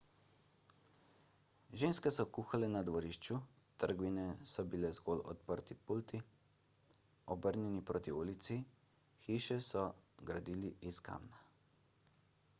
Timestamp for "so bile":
4.53-4.89